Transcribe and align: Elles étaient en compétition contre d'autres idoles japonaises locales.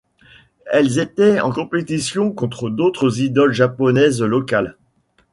Elles 0.71 0.97
étaient 0.97 1.39
en 1.41 1.51
compétition 1.51 2.31
contre 2.31 2.71
d'autres 2.71 3.19
idoles 3.21 3.53
japonaises 3.53 4.23
locales. 4.23 4.75